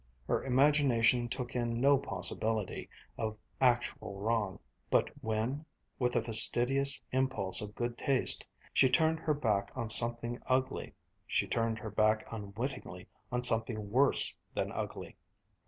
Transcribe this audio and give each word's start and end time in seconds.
Her 0.27 0.43
imagination 0.43 1.29
took 1.29 1.55
in 1.55 1.79
no 1.79 1.95
possibility 1.95 2.89
of 3.19 3.37
actual 3.61 4.15
wrong. 4.17 4.57
But 4.89 5.11
when, 5.21 5.63
with 5.99 6.15
a 6.15 6.23
fastidious 6.23 6.99
impulse 7.11 7.61
of 7.61 7.75
good 7.75 7.99
taste, 7.99 8.43
she 8.73 8.89
turned 8.89 9.19
her 9.19 9.35
back 9.35 9.71
on 9.75 9.91
something 9.91 10.41
ugly, 10.47 10.95
she 11.27 11.45
turned 11.45 11.77
her 11.77 11.91
back 11.91 12.25
unwittingly 12.31 13.09
on 13.31 13.43
something 13.43 13.91
worse 13.91 14.35
than 14.55 14.71
ugly. 14.71 15.17